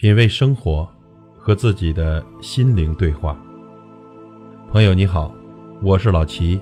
[0.00, 0.88] 品味生活，
[1.36, 3.38] 和自己的心灵对话。
[4.72, 5.30] 朋友你好，
[5.82, 6.58] 我是老齐。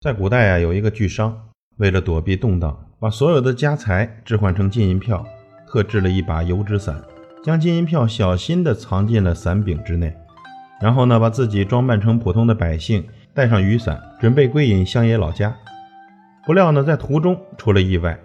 [0.00, 1.32] 在古代啊，有一个巨商，
[1.76, 5.24] 为了躲避动荡，把所有的家财置换成金银票，
[5.68, 7.00] 特制了一把油纸伞，
[7.44, 10.12] 将金银票小心地藏进了伞柄之内，
[10.80, 15.56] 然后呢，把自己装扮成普通的百姓，带上雨伞，准备归隐乡野老家。
[16.44, 18.18] 不料呢，在途中出了意外。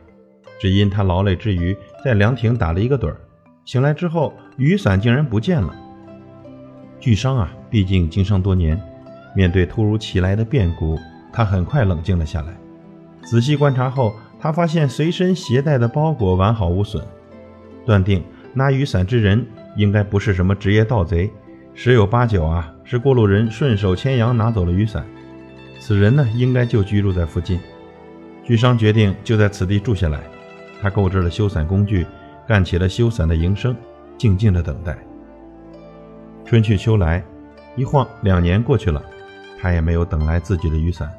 [0.60, 3.18] 只因他劳累之余，在凉亭打了一个盹儿，
[3.66, 5.76] 醒来之后，雨伞竟然不见了。
[7.00, 8.82] 巨商啊，毕竟经商多年，
[9.36, 10.98] 面对突如其来的变故，
[11.32, 12.58] 他很快冷静了下来。
[13.24, 17.04] 仔细观察后，他发现随身携带的包裹完好无损，
[17.86, 21.30] 断定拿雨伞之人应该不是什么职业盗贼，
[21.74, 25.06] 十有八九啊是过路人顺手牵羊拿走了雨伞。
[25.80, 27.60] 此人呢，应该就居住在附近。
[28.44, 30.20] 巨商决定就在此地住下来。
[30.82, 32.06] 他购置了修伞工具，
[32.48, 33.76] 干起了修伞的营生，
[34.18, 34.98] 静静的等待。
[36.46, 37.24] 春去秋来，
[37.76, 39.04] 一晃两年过去了，
[39.60, 41.12] 他也没有等来自己的雨伞。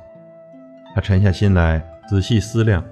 [0.95, 2.83] 他沉下心来，仔细思量，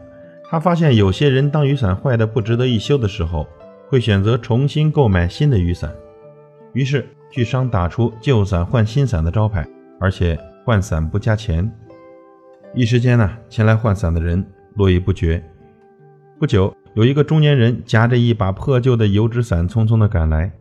[0.50, 3.46] 他发现有些人当雨伞坏的不值得一修的时候，
[3.88, 5.91] 会选择重新购买新的雨伞。
[6.72, 9.66] 于是，巨商打出“旧伞换新伞”的招牌，
[9.98, 11.72] 而且换伞不加钱。
[12.74, 15.42] 一时间呢，前来换伞的人络绎不绝。
[16.38, 20.52] 不久，有一个中年人夹着一把破旧的油纸伞，匆匆地赶来。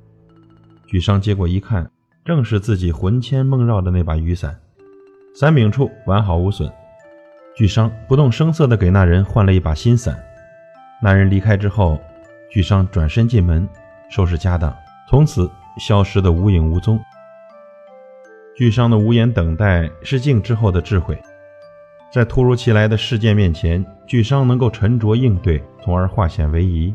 [0.87, 1.91] 巨商接过一看，
[2.23, 4.57] 正是自己魂牵梦绕的那把雨伞，
[5.35, 6.71] 伞柄处完好无损。
[7.57, 10.17] 巨商不动声色地给那人换了一把新伞。
[11.01, 11.99] 那人离开之后，
[12.49, 13.67] 巨商转身进门，
[14.09, 14.73] 收拾家当，
[15.09, 16.97] 从此消失得无影无踪。
[18.55, 21.21] 巨商的无言等待，是静之后的智慧。
[22.13, 26.94] 在突如其来的事件面前，巨商能够沉着应对，从而化险为夷。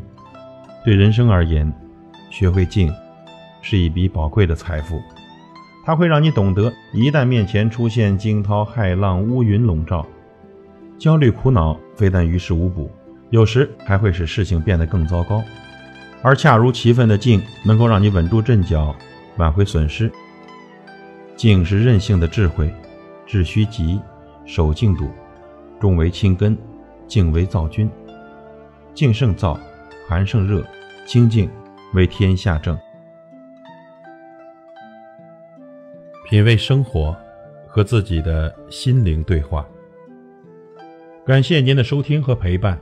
[0.83, 1.71] 对人生而言，
[2.29, 2.91] 学会静
[3.61, 4.99] 是一笔宝贵的财富。
[5.85, 10.05] 它会让你懂得，一旦面前出现惊涛骇浪、乌云笼罩，
[10.97, 12.89] 焦虑苦恼非但于事无补，
[13.29, 15.43] 有时还会使事情变得更糟糕。
[16.21, 18.95] 而恰如其分的静，能够让你稳住阵脚，
[19.37, 20.11] 挽回损失。
[21.35, 22.71] 静是任性的智慧，
[23.25, 23.99] 志须急。
[24.45, 25.07] 守静笃，
[25.79, 26.57] 重为轻根，
[27.11, 27.91] 静为躁君。
[28.93, 29.59] 静胜躁，
[30.07, 30.65] 寒胜热，
[31.05, 31.51] 清静
[31.93, 32.79] 为天下正。
[36.29, 37.13] 品味生活，
[37.67, 39.67] 和自己的心灵对话。
[41.25, 42.79] 感谢您的收听和陪伴。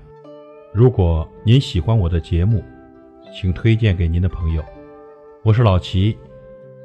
[0.71, 2.63] 如果您喜欢我的节目，
[3.33, 4.63] 请推荐给您的朋友。
[5.41, 6.15] 我是老齐，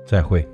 [0.07, 0.49] 再会。